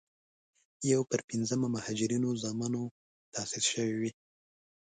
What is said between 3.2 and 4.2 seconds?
تاسیس شوې.